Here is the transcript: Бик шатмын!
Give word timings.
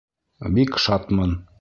Бик 0.55 0.81
шатмын! 0.87 1.41